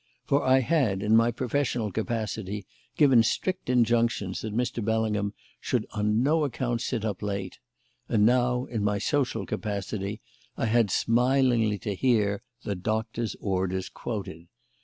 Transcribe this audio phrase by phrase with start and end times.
[0.25, 2.65] For I had, in my professional capacity,
[2.97, 4.83] given strict injunctions that Mr.
[4.83, 7.59] Bellingham should on no account sit up late;
[8.09, 10.19] and now, in my social capacity,
[10.57, 14.47] I had smilingly to hear "the doctor's orders" quoted.